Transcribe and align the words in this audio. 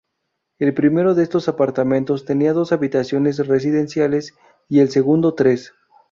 El 0.57 0.73
primero 0.73 1.13
de 1.13 1.21
esos 1.21 1.47
apartamentos 1.47 2.25
tenía 2.25 2.53
dos 2.53 2.71
habitaciones 2.71 3.37
residenciales 3.45 4.33
y 4.67 4.79
el 4.79 4.89
segundo, 4.89 5.35
tres. 5.35 5.75